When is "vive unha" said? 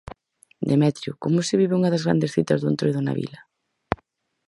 1.61-1.91